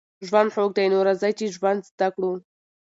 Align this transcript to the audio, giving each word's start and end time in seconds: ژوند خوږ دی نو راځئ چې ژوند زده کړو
ژوند 0.27 0.49
خوږ 0.53 0.71
دی 0.77 0.87
نو 0.91 0.99
راځئ 1.07 1.31
چې 1.39 1.45
ژوند 1.55 1.81
زده 1.91 2.07
کړو 2.15 2.31